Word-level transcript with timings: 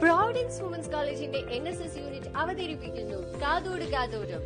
Providence 0.00 0.60
women's 0.62 0.90
കോളേജിന്റെ 0.90 1.40
N 1.50 1.68
S 1.68 1.82
S 1.82 1.98
unit 1.98 2.30
അവതരിപ്പിക്കുന്നു 2.36 3.18
കാതോട് 3.42 3.84
കാതോടും 3.90 4.42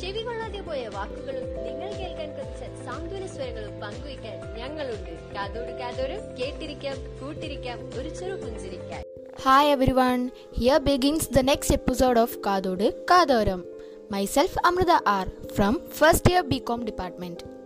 ചെവി 0.00 0.22
കൊള്ളാതെ 0.22 0.60
പോയ 0.60 0.88
വാക്കുകളും 0.88 1.46
നിങ്ങൾ 1.66 1.90
കേൾക്കാൻ 2.00 2.30
കുറച്ച് 2.30 2.68
സാന്ത്വന 2.84 3.26
സ്വരങ്ങളും 3.26 3.80
പങ്കുവയ്ക്കാൻ 3.80 4.36
ഞങ്ങളുണ്ട് 4.58 5.12
കാതോട് 5.34 5.72
കാതോരം 5.78 6.22
കേട്ടിരിക്കാം 6.34 6.98
കൂട്ടിരിക്കാം 7.20 7.80
ഒരു 7.98 8.12
ചെറു 8.20 8.36
പുഞ്ചിരിക്കാൻ 8.36 9.00
Hi 9.44 9.62
everyone, 9.66 10.22
here 10.58 10.78
begins 10.78 11.28
the 11.36 11.42
next 11.42 11.74
episode 11.74 12.20
of 12.20 12.38
Kadodu 12.38 12.88
Kadoram. 13.12 13.62
Myself 14.10 14.58
Amrutha 14.64 14.92
R 15.06 15.26
from 15.54 15.74
first 16.00 16.26
year 16.32 16.42
B Com 16.42 16.80
department. 16.86 17.61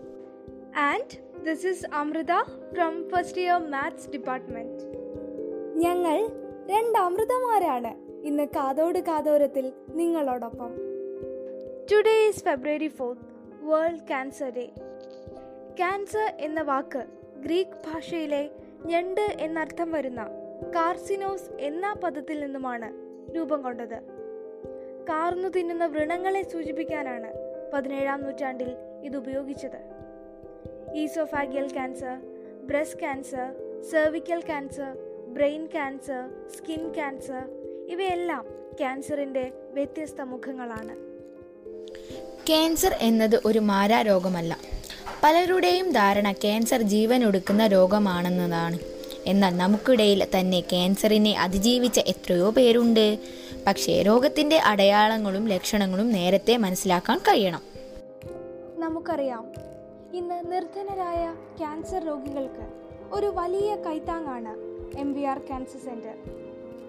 And 0.76 1.10
this 1.44 1.66
is 1.66 1.86
Amrutha 1.94 2.32
from 2.72 3.08
first 3.08 3.40
year 3.40 3.70
maths 3.70 4.10
department 4.10 4.82
ഞങ്ങൾ 5.76 6.26
രണ്ട് 6.66 6.98
അമൃതമാരാണ് 6.98 8.22
ഇന്ന് 8.26 8.46
കാതോട് 8.46 8.98
കാതോരത്തിൽ 8.98 9.72
നിങ്ങളോടൊപ്പം. 9.90 10.70
Today 11.92 12.28
is 12.28 12.44
February 12.44 12.88
fourth 12.88 13.22
world 13.62 14.06
cancer 14.06 14.50
day 14.50 14.66
cancer 15.76 16.34
എന്ന 16.38 16.62
വാക്ക് 16.62 17.04
Greek 17.42 17.92
ഭാഷയിലെ 17.92 18.50
ഞണ്ട് 18.86 19.36
എന്നർത്ഥം 19.40 19.92
വരുന്ന 19.92 20.28
കാർസിനോസ് 20.74 21.50
എന്ന 21.58 21.92
പദത്തിൽ 21.92 22.40
നിന്നുമാണ് 22.40 22.88
രൂപം 23.36 23.62
കൊണ്ടത്. 23.62 23.98
കാർന്നു 25.08 25.48
തിന്നുന്ന 25.48 25.86
വ്രണങ്ങളെ 25.86 26.42
സൂചിപ്പിക്കാനാണ് 26.42 27.32
പതിനേഴാം 27.72 28.22
നൂറ്റാണ്ടിൽ 28.22 28.68
ഇത് 29.02 29.16
ഉപയോഗിച്ചത്. 29.16 29.95
Oesophageal 30.96 31.72
cancer 31.72 32.16
breast 32.66 32.98
cancer 32.98 33.54
cervical 33.90 34.40
cancer 34.40 34.92
brain 35.28 35.66
cancer 35.66 36.28
skin 36.56 36.94
cancer 36.94 37.42
ഇവയെല്ലാം 37.88 38.44
ക്യാൻസറിന്റെ 38.78 39.52
വ്യത്യസ്ത 39.72 40.20
മുഖങ്ങളാണ്. 40.20 40.96
ക്യാൻസർ 42.46 42.96
എന്നത് 43.00 43.40
ഒരു 43.44 43.58
മാരാരോഗമല്ല 43.58 44.58
പലരുടെയും 45.22 45.92
ധാരണ 45.92 46.32
ക്യാൻസർ 46.32 46.82
ജീവനൊടുക്കുന്ന 46.82 47.66
രോഗമാണെന്നതാണ്. 47.66 48.78
എന്നാൽ 49.26 49.56
നമുക്കിടയിൽ 49.56 50.26
തന്നെ 50.38 50.60
ക്യാൻസറിനെ 50.60 51.38
അതിജീവിച്ച 51.38 51.98
എത്രയോ 51.98 52.50
പേരുണ്ട്. 52.50 53.18
പക്ഷേ 53.66 54.02
രോഗത്തിന്റെ 54.02 54.58
അടയാളങ്ങളും 54.58 55.48
ലക്ഷണങ്ങളും 55.48 56.12
നേരത്തെ 56.12 56.56
മനസ്സിലാക്കാൻ 56.56 57.18
കഴിയണം. 57.18 57.62
നമുക്കറിയാം. 58.78 59.75
ഇന്ന് 60.14 60.52
നിർധനരായ 60.52 61.34
ക്യാൻസർ 61.58 62.04
രോഗികൾക്ക് 62.04 62.66
ഒരു 63.12 63.26
വലിയ 63.26 63.76
കൈത്താങ്ങാണ് 63.76 64.52
M 64.98 65.12
V 65.12 65.22
R 65.22 65.38
cancer 65.38 65.78
centre 65.78 66.16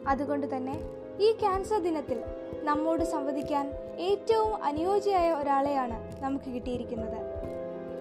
അതുകൊണ്ട് 0.08 0.56
തന്നെ 0.56 0.80
ഈ 1.20 1.32
ക്യാൻസർ 1.32 1.80
ദിനത്തിൽ 1.80 2.22
നമ്മോട് 2.64 3.04
സംവദിക്കാൻ 3.04 3.72
ഏറ്റവും 3.98 4.64
അനുയോജ്യയായ 4.64 5.32
ഒരാളെയാണ് 5.32 6.22
നമുക്ക് 6.24 6.46
കിട്ടിയിരിക്കുന്നത്. 6.46 7.20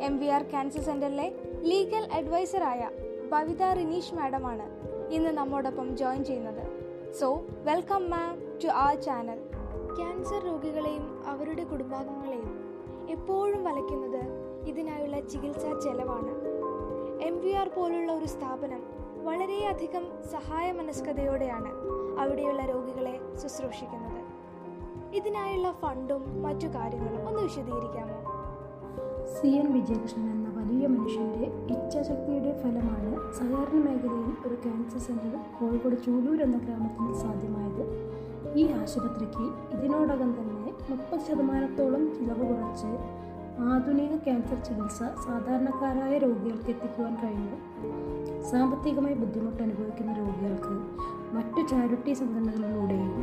എം 0.01 0.19
വി 0.19 0.27
ആർ 0.27 0.43
ക്യാൻസർ 0.43 0.81
സെന്ററിലെ 0.81 1.33
ലീഗൽ 1.63 2.09
അഡ്വൈസറായ 2.13 2.91
ഭവിത 3.31 3.63
റിനീഷ് 3.63 4.15
മാഡമാണ് 4.15 4.67
ഇന്ന് 5.13 5.31
നമ്മോടൊപ്പം 5.31 5.97
ജോയിൻ 5.97 6.25
ചെയ്യുന്നത്. 6.25 6.65
So 7.21 7.35
welcome 7.63 8.11
ma'am 8.11 8.59
to 8.65 8.67
our 8.67 8.95
channel. 8.95 9.39
Cancer 9.97 10.45
രോഗികളെയും 10.45 11.25
അവരുടെ 11.27 11.65
കുടുംബാംഗങ്ങളെയും 11.65 12.53
എപ്പോഴും 13.11 13.65
വലയ്ക്കുന്നത് 13.65 14.46
ഇതിനായുള്ള 14.67 15.21
ചികിത്സാ 15.21 15.81
ചെലവാണ്. 15.85 16.33
എം 17.23 17.41
വി 17.41 17.53
ആർ 17.53 17.69
പോലുള്ള 17.69 18.13
ഒരു 18.13 18.27
സ്ഥാപനം 18.27 18.81
വളരെയധികം 19.25 20.05
സഹായ 20.33 20.73
മനസ്കതയോടെയാണ് 20.73 21.71
അവിടെയുള്ള 22.21 22.65
രോഗികളെ 22.65 23.21
ശുശ്രൂഷിക്കുന്നത്. 23.43 24.21
ഇതിനായുള്ള 25.15 25.73
ഫണ്ടും 25.73 26.43
മറ്റു 26.43 26.67
കാര്യങ്ങളും 26.67 27.29
ഒന്ന് 27.29 27.43
വിശദീകരിക്കാമോ? 27.43 28.19
സി 29.35 29.47
എൻ 29.47 29.73
വിജയകൃഷ്ണൻ 29.73 30.31
എന്ന 30.31 30.49
വലിയ 30.61 30.87
മനുഷ്യന്റെ 30.87 31.45
ഇച്ഛാശക്തിയുടെ 31.75 32.53
ഫലമാണ് 32.63 33.33
സഹകരണ 33.33 33.79
മേഖലയിൽ 33.87 34.33
ഒരു 34.47 34.55
ക്യാൻസർ 34.55 34.99
സെന്റർ 34.99 35.37
കോഴിക്കോട് 35.61 35.97
ചൂലൂർ 36.07 36.43
എന്ന 36.43 36.59
ഗ്രാമത്തിൽ 36.59 37.15
സാധ്യമായത്. 37.23 37.85
ഈ 38.59 38.73
ആശുപത്രിക്ക് 38.73 39.47
ഇതിനോടകം 39.77 40.31
തന്നെ 40.39 40.73
മുപ്പത് 40.91 41.21
ശതമാനത്തോളം 41.21 42.15
ചിലവ് 42.15 42.45
കുറച്ച് 42.55 42.91
ആധുനിക 43.65 44.17
ക്യാൻസർ 44.17 44.59
ചികിത്സ 44.61 44.99
സാധാരണക്കാരായ 44.99 46.19
രോഗികൾക്ക് 46.19 46.71
എത്തിക്കുവാൻ 46.71 47.17
കഴിഞ്ഞു 47.23 47.57
സാമ്പത്തികമായി 48.51 49.15
ബുദ്ധിമുട്ട് 49.15 49.63
അനുഭവിക്കുന്ന 49.63 50.13
രോഗികൾക്ക് 50.13 50.75
മറ്റു 51.35 51.67
ചാരിറ്റി 51.67 52.13
സംഘടനകളിലൂടെയും 52.13 53.15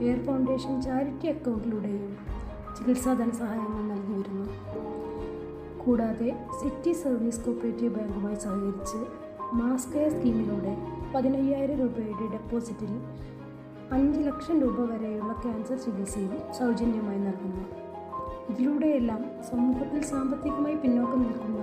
കെയർ 0.00 0.24
ഫൗണ്ടേഷൻ 0.24 0.82
ചാരിറ്റി 0.82 1.28
അക്കൗണ്ടിലൂടെയും 1.28 2.16
ചികിത്സാ 2.78 3.12
ധനസഹായങ്ങൾ 3.12 3.82
നൽകി 3.82 4.12
വരുന്നു. 4.12 4.46
കൂടാതെ 5.84 6.36
സിറ്റി 6.62 6.92
സർവീസ് 6.92 7.40
കോപ്പറേറ്റീവ് 7.40 7.94
ബാങ്കുമായി 7.94 8.36
സഹകരിച്ച് 8.36 9.00
മാസ്ക് 9.52 9.92
കെയർ 9.92 10.10
സ്കീമിലൂടെ 10.10 10.76
പതിനയ്യായിരം 11.14 11.78
രൂപയുടെ 11.78 12.26
ഡെപ്പോസിറ്റിൽ 12.32 13.00
അഞ്ച് 13.92 14.20
ലക്ഷം 14.20 14.60
രൂപ 14.60 14.80
വരെയുള്ള 14.92 15.32
ക്യാൻസർ 15.32 15.78
ചികിത്സയും 15.78 16.52
സൗജന്യമായി 16.58 17.18
നൽകുന്നു. 17.18 17.85
ഇതിലൂടെയെല്ലാം 18.50 19.42
സമൂഹത്തിൽ 19.50 20.02
സാമ്പത്തികമായി 20.02 20.74
പിന്നോക്കം 20.74 21.22
നിൽക്കുന്ന 21.22 21.62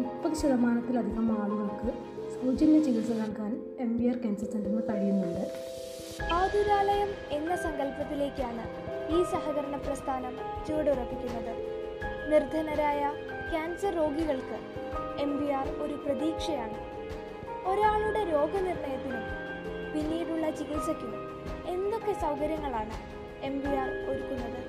മുപ്പത് 0.00 0.34
ശതമാനത്തിലധികം 0.34 1.42
ആളുകൾക്ക് 1.42 1.90
സൗജന്യ 2.34 2.80
ചികിത്സ 2.80 3.10
നൽകാൻ 3.10 3.52
എം 3.78 3.98
ബി 3.98 4.04
ആർ 4.08 4.16
ക്യാൻസർ 4.16 4.48
സെന്ററിന് 4.52 4.82
കഴിയുന്നുണ്ട്. 4.90 5.44
ആതുരാലയം 6.32 7.10
എന്ന 7.30 7.56
സങ്കല്പത്തിലേക്കാണ് 7.56 8.64
ഈ 9.16 9.24
സഹകരണ 9.24 9.76
പ്രസ്ഥാനം 9.76 10.34
ചുവടുറപ്പിക്കുന്നത്. 10.68 11.52
നിർധനരായ 12.30 13.12
ക്യാൻസർ 13.50 13.94
രോഗികൾക്ക് 13.94 14.58
എം 15.22 15.32
ബി 15.38 15.50
ആർ 15.50 15.68
ഒരു 15.68 15.94
പ്രതീക്ഷയാണ്. 15.94 16.78
ഒരാളുടെ 17.70 18.24
രോഗനിർണയത്തിനും 18.24 19.24
പിന്നീടുള്ള 19.94 20.50
ചികിത്സയ്ക്കും 20.50 21.14
എന്തൊക്കെ 21.68 22.12
സൗകര്യങ്ങളാണ് 22.12 22.96
എം 23.44 23.60
ബി 23.60 23.72
ആർ 23.82 23.90
ഒരുക്കുന്നത്? 24.10 24.60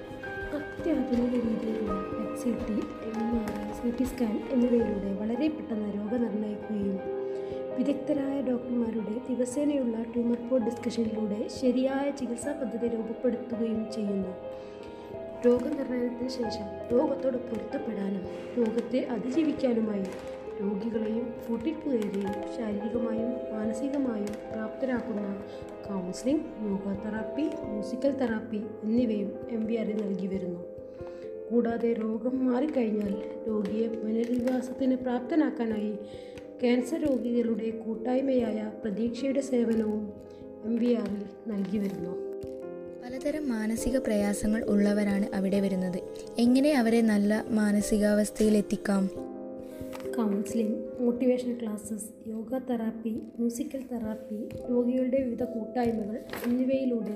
അത്യാധുനിക 0.54 1.34
രീതിയിലുള്ള 1.36 1.92
H 2.24 2.42
C 2.44 2.52
T 2.68 2.76
M 3.10 3.36
R 3.40 3.50
I 3.62 3.74
C 3.74 3.90
T 3.98 4.04
scan 4.04 4.34
എന്നിവയിലൂടെ 4.52 5.12
വളരെ 5.22 5.48
പെട്ടെന്ന് 5.48 5.90
രോഗനിർണയിക്കുകയും 5.98 6.98
വിദഗ്ധരായ 7.78 8.42
ഡോക്ടർമാരുടെ 8.42 9.16
ദിവസേനയുള്ള 9.30 9.98
ട്യൂമർ 10.14 10.40
ബോർഡ് 10.50 10.64
ഡിസ്കഷനിലൂടെ 10.64 11.48
ശരിയായ 11.62 12.12
ചികിത്സാ 12.12 12.52
പദ്ധതി 12.52 12.88
രൂപപ്പെടുത്തുകയും 12.88 13.92
ചെയ്യുന്നു. 13.96 14.34
രോഗനിർണയത്തിന് 15.46 16.30
ശേഷം 16.30 16.68
രോഗത്തോട് 16.92 17.38
പൊരുത്തപ്പെടാനും 17.38 18.26
രോഗത്തെ 18.58 19.00
അതിജീവിക്കാനുമായി 19.06 20.06
രോഗികളെയും 20.62 21.34
കൂട്ടിപ്പുകയും 21.50 22.32
ശാരീരികമായും 22.58 23.32
മാനസികമായും 23.32 24.34
പ്രാപ്തരാക്കുന്ന 24.54 25.44
counselling 25.90 26.42
yoga 26.42 27.06
therapy 27.06 27.42
musical 27.42 28.12
therapy 28.12 28.62
എന്നിവയും 28.84 29.34
എം 29.50 29.66
വി 29.66 29.76
ആറിൽ 29.76 30.06
നൽകി 30.06 30.28
വരുന്നു. 30.28 30.60
കൂടാതെ 31.52 31.94
രോഗം 31.94 32.52
മാറിക്കഴിഞ്ഞാൽ 32.52 33.14
രോഗിയെ 33.48 33.88
പുനരധിവാസത്തിന് 33.88 34.96
പ്രാപ്തനാക്കാനായി 34.96 35.92
ക്യാൻസർ 36.62 37.00
രോഗികളുടെ 37.00 37.70
കൂട്ടായ്മയായ 37.70 38.72
പ്രതീക്ഷയുടെ 38.84 39.42
സേവനവും 39.42 40.14
എം 40.66 40.76
വി 40.76 40.94
ആറിൽ 40.94 41.24
നൽകി 41.48 41.78
വരുന്നു. 41.78 42.32
പലതരം 43.04 43.50
മാനസിക 43.50 43.98
പ്രയാസങ്ങൾ 43.98 44.64
ഉള്ളവരാണ് 44.64 45.36
അവിടെ 45.36 45.60
വരുന്നത്. 45.60 46.00
എങ്ങനെ 46.38 46.74
അവരെ 46.74 47.02
നല്ല 47.02 47.46
മാനസികാവസ്ഥയിൽ 47.50 48.58
എത്തിക്കാം 48.58 49.10
counselling 50.16 50.78
motivational 51.02 51.56
classes 51.62 52.30
yoga 52.30 52.58
therapy 52.70 53.10
musical 53.10 53.82
therapy 53.92 54.50
രോഗികളുടെ 54.70 55.20
വിവിധ 55.24 55.44
കൂട്ടായ്മകൾ 55.44 56.18
എന്നിവയിലൂടെ 56.48 57.16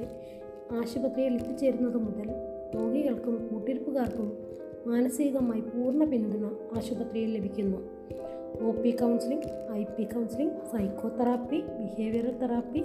ആശുപത്രിയിൽ 0.81 1.33
എത്തിച്ചേരുന്നത് 1.33 1.97
മുതൽ 1.97 2.29
രോഗികൾക്കും 2.75 3.47
കൂട്ടിരിപ്പുകാർക്കും 3.47 4.29
മാനസികമായി 4.87 5.61
പൂർണ 5.61 6.03
പിന്തുണ 6.03 6.45
ആശുപത്രിയിൽ 6.77 7.31
ലഭിക്കുന്നു. 7.37 7.77
O 8.61 8.71
P 8.71 8.91
counselling 8.91 9.49
I 9.71 9.83
P 9.83 10.03
counselling 10.03 10.53
psycho 10.71 11.09
therapy 11.09 11.61
behavioural 11.79 12.37
therapy 12.37 12.83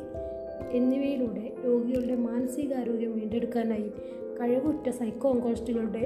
എന്നിവയിലൂടെ 0.71 1.53
രോഗികളുടെ 1.67 2.15
മാനസികാരോഗ്യം 2.15 3.15
വീണ്ടെടുക്കാനായി 3.19 3.89
കഴിവുറ്റ 4.41 4.91
സൈക്കോ 4.91 5.29
ഓങ്കോളജിസ്റ്റുകളുടെ 5.29 6.05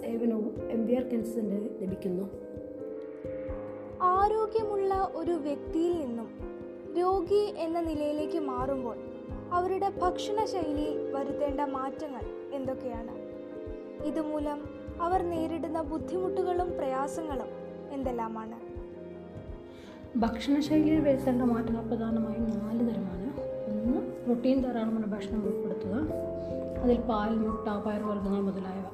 സേവനവും 0.00 0.54
എം 0.70 0.86
ബി 0.86 0.92
ആർ 0.92 1.04
സെന്ററിൽ 1.34 1.70
ലഭിക്കുന്നു. 1.82 2.51
ആരോഗ്യമുള്ള 4.22 5.12
ഒരു 5.14 5.30
വ്യക്തിയിൽ 5.30 6.06
നിന്നും 6.06 6.28
രോഗി 6.98 7.54
എന്ന 7.58 7.80
നിലയിലേക്ക് 7.80 8.38
മാറുമ്പോൾ 8.38 8.96
അവരുടെ 9.52 9.92
ഭക്ഷണശൈലി 10.02 11.12
വരുത്തേണ്ട 11.12 11.60
മാറ്റങ്ങൾ 11.60 12.20
എന്തൊക്കെയാണ്? 12.52 13.14
ഇതുമൂലം 14.04 14.64
അവർ 15.00 15.22
നേരിടുന്ന 15.22 15.82
ബുദ്ധിമുട്ടുകളും 15.82 16.76
പ്രയാസങ്ങളും 16.76 17.46
എന്തെല്ലാമാണ്? 17.90 18.58
ഭക്ഷണശൈലിയിൽ 20.18 21.00
വരുത്തേണ്ട 21.00 21.42
മാറ്റങ്ങൾ 21.42 21.82
പ്രധാനമായും 21.88 22.44
നാല് 22.44 22.80
തരമാണ്. 22.80 23.26
ഒന്ന് 23.82 24.00
പ്രോട്ടീൻ 24.24 24.62
ധാരാളമുള്ള 24.62 25.06
ഭക്ഷണം 25.06 25.44
ഉൾപ്പെടുത്തുക. 25.44 25.94
അതിൽ 26.82 27.00
പാൽ 27.00 27.30
മുട്ട 27.30 27.68
പയറുവർഗങ്ങൾ 27.68 28.40
മുതലായവ. 28.40 28.84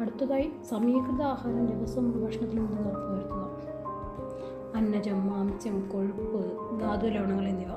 അടുത്തതായി 0.00 0.50
സമീകൃത 0.70 1.22
ആഹാരം 1.22 1.66
ദിവസവും 1.66 2.24
ഭക്ഷണത്തിൽ 2.24 2.56
നിന്ന് 2.56 2.80
ഉറപ്പുവരുത്തുക. 2.80 3.41
അന്നജം 5.02 5.30
മാംസ്യം 5.30 5.90
കൊഴുപ്പ് 5.92 6.40
ധാതു 6.80 7.06
ലവണങ്ങൾ 7.06 7.48
എന്നിവ. 7.48 7.70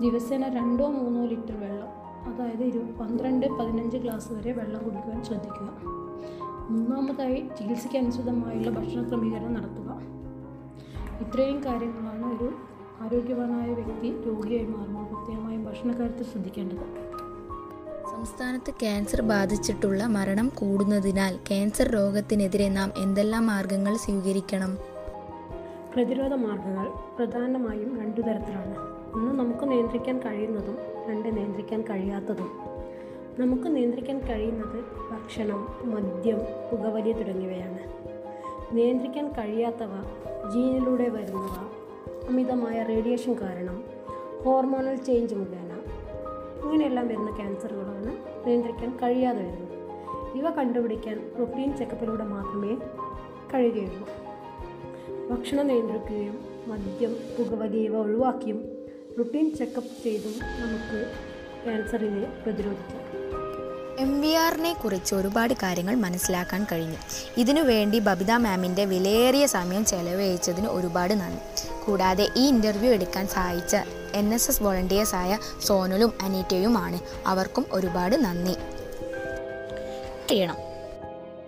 ദിവസേന 0.00 0.48
രണ്ടോ 0.48 0.86
മൂന്നോ 0.88 1.24
ലിറ്റർ 1.24 1.60
വെള്ളം 1.60 1.90
അതായത് 2.28 2.62
ഇരു 2.62 2.78
പന്ത്രണ്ട് 3.00 3.46
പതിനഞ്ച് 3.58 3.96
ഗ്ലാസ് 3.96 4.32
വരെ 4.32 4.52
വെള്ളം 4.52 4.84
കുടിക്കുവാൻ 4.84 5.24
ശ്രദ്ധിക്കുക. 5.24 5.68
മൂന്നാമതായി 6.68 7.48
ചികിത്സയ്ക്ക് 7.58 7.96
അനുസൃതമായുള്ള 7.96 8.70
ഭക്ഷണ 8.70 9.08
ക്രമീകരണം 9.08 9.54
നടത്തുക. 9.54 9.90
ഇത്രയും 11.20 11.64
കാര്യങ്ങളാണ് 11.64 12.38
ഒരു 12.38 12.48
ആരോഗ്യവാനായ 13.00 13.68
വ്യക്തി 13.72 14.10
രോഗിയായി 14.26 14.66
മാറുമ്പോൾ 14.66 15.04
പ്രത്യേകമായും 15.14 15.64
ഭക്ഷണകാര്യത്തിൽ 15.64 16.24
ശ്രദ്ധിക്കേണ്ടത്. 16.24 16.86
സംസ്ഥാനത്ത് 18.10 18.74
ക്യാൻസർ 18.74 19.22
ബാധിച്ചിട്ടുള്ള 19.22 20.06
മരണം 20.06 20.48
കൂടുന്നതിനാൽ 20.54 21.36
ക്യാൻസർ 21.36 21.88
രോഗത്തിനെതിരെ 21.88 22.68
നാം 22.68 22.92
എന്തെല്ലാം 22.96 23.46
മാർഗങ്ങൾ 23.46 23.96
സ്വീകരിക്കണം? 23.96 24.93
പ്രതിരോധ 25.94 26.34
മാർഗങ്ങൾ 26.34 26.88
പ്രധാനമായും 27.18 28.00
രണ്ടു 28.00 28.20
തരത്തിലാണ്. 28.20 28.74
ഒന്ന് 29.14 29.32
നമുക്ക് 29.38 29.70
നിയന്ത്രിക്കാൻ 29.70 30.18
കഴിയുന്നതും 30.18 30.78
രണ്ട് 31.08 31.36
നിയന്ത്രിക്കാൻ 31.36 31.82
കഴിയാത്തതും. 31.82 32.50
നമുക്ക് 33.38 33.76
നിയന്ത്രിക്കാൻ 33.76 34.18
കഴിയുന്നത് 34.18 34.84
ഭക്ഷണം 35.12 35.68
മദ്യം 35.84 36.38
പുകവലി 36.72 37.12
തുടങ്ങിയവയാണ്. 37.12 37.78
നിയന്ത്രിക്കാൻ 38.76 39.32
കഴിയാത്തവ 39.32 39.88
ജീനിലൂടെ 40.50 41.08
വരുന്നവ 41.08 41.68
അമിതമായ 42.28 42.82
റേഡിയേഷൻ 42.82 43.34
കാരണം 43.40 43.84
ഹോർമോണൽ 44.44 44.96
ചേഞ്ച് 44.96 45.34
മുഖേന. 45.34 45.80
ഇങ്ങനെയെല്ലാം 46.62 47.08
വരുന്ന 47.08 47.36
ക്യാൻസറുകളാണ് 47.36 48.16
നിയന്ത്രിക്കാൻ 48.46 48.98
കഴിയാതെ 49.02 49.42
വരുന്നത്. 49.42 49.78
ഇവ 50.38 50.50
കണ്ടുപിടിക്കാൻ 50.50 51.30
പ്രോട്ടീൻ 51.34 51.76
ചെക്കപ്പിലൂടെ 51.76 52.24
മാത്രമേ 52.24 52.76
കഴിയുകയുള്ളൂ. 53.54 54.23
ഭക്ഷണം 55.30 55.66
നിയന്ത്രിക്കുകയും 55.66 56.44
മദ്യം 56.66 57.16
പുകവലി 57.38 57.76
ഇവ 57.76 57.96
ഒഴിവാക്കിയും 57.96 58.64
റുട്ടീൻ 59.18 59.56
ചെക്കപ്പ് 59.56 60.02
ചെയ്തും 60.02 60.34
നമുക്ക് 60.42 61.12
ക്യാൻസറിനെ 61.64 62.42
പ്രതിരോധിക്കാം. 62.42 63.04
എം 63.98 64.20
വി 64.20 64.28
ആറിനെ 64.28 64.72
കുറിച്ച് 64.72 65.14
ഒരുപാട് 65.14 65.54
കാര്യങ്ങൾ 65.54 65.94
മനസ്സിലാക്കാൻ 65.94 66.66
കഴിഞ്ഞു. 66.72 66.96
ഇതിനുവേണ്ടി 67.36 67.98
ബബിത 67.98 68.32
മാമിന്റെ 68.32 68.84
വിലയേറിയ 68.84 69.46
സമയം 69.46 69.84
ചെലവഴിച്ചതിന് 69.84 70.66
ഒരുപാട് 70.66 71.14
നന്ദി. 71.14 71.68
കൂടാതെ 71.86 72.28
ഈ 72.36 72.48
ഇന്റർവ്യൂ 72.48 72.92
എടുക്കാൻ 72.92 73.26
സഹായിച്ച 73.26 73.76
എൻ 74.14 74.34
എസ് 74.34 74.50
എസ് 74.50 74.62
വോളണ്ടിയേഴ്സായ 74.62 75.38
സോനലും 75.60 76.12
അനീറ്റയുമാണ്. 76.22 77.00
അവർക്കും 77.26 77.66
ഒരുപാട് 77.72 78.16
നന്ദി. 78.16 78.54
ചെയ്യണം. 80.28 80.56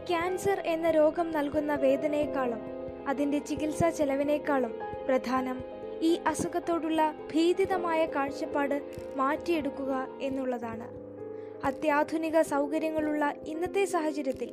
ക്യാൻസർ 0.08 0.62
എന്ന 0.66 0.90
രോഗം 0.90 1.32
നൽകുന്ന 1.32 1.74
വേദനയെക്കാളും 1.74 2.75
അതിന്റെ 3.06 3.38
ചികിത്സാ 3.38 3.90
ചെലവിനേക്കാളും 3.90 4.74
പ്രധാനം. 5.06 5.64
ഈ 6.00 6.18
അസുഖത്തോടുള്ള 6.26 7.14
ഭീതിതമായ 7.34 8.06
കാഴ്ചപ്പാട് 8.06 8.82
മാറ്റിയെടുക്കുക 9.16 10.08
എന്നുള്ളതാണ്. 10.20 10.88
അത്യാധുനിക 11.64 12.40
സൗകര്യങ്ങളുള്ള 12.40 13.34
ഇന്നത്തെ 13.46 13.84
സാഹചര്യത്തിൽ 13.84 14.50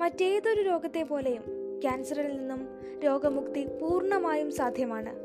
മറ്റേതൊരു 0.00 0.62
രോഗത്തെ 0.62 1.02
പോലെയും 1.02 1.42
ക്യാൻസറിൽ 1.82 2.36
നിന്നും 2.36 2.68
രോഗമുക്തി 3.04 3.64
പൂർണമായും 3.64 4.52
സാധ്യമാണ്. 4.52 5.16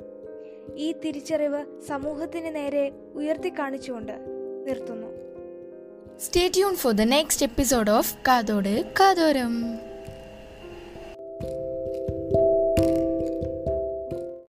ഈ 0.75 0.91
തിരിച്ചറിവ് 0.91 1.81
സമൂഹത്തിന് 1.87 2.55
നേരെ 2.55 2.91
ഉയർത്തിക്കാണിച്ചുകൊണ്ട് 3.13 4.13
നിർത്തുന്നു. 4.67 5.07
Stay 6.19 6.51
tune 6.55 6.75
for 6.75 6.93
the 6.93 7.01
next 7.01 7.45
episode 7.45 7.91
of 7.91 8.15
കാതോട് 8.27 8.93
കാതോരം. 8.99 9.79